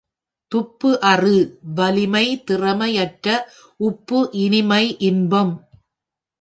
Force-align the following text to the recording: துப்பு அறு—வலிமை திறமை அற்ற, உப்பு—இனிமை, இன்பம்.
துப்பு 0.51 0.91
அறு—வலிமை 1.01 2.23
திறமை 2.43 2.91
அற்ற, 2.97 3.27
உப்பு—இனிமை, 3.79 4.83
இன்பம். 5.05 5.55